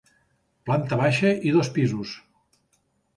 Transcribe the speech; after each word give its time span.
Planta 0.69 0.97
baixa 1.01 1.33
i 1.49 1.53
dos 1.57 1.69
pisos. 1.75 2.15